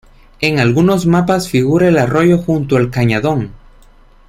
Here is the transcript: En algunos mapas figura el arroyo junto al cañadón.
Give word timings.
En 0.39 0.57
algunos 0.59 1.05
mapas 1.05 1.47
figura 1.47 1.87
el 1.87 1.99
arroyo 1.99 2.39
junto 2.39 2.75
al 2.75 2.89
cañadón. 2.89 3.51